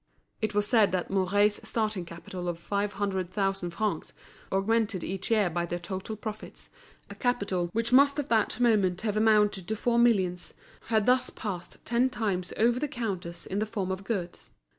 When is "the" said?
5.67-5.77, 12.79-12.87, 13.59-13.67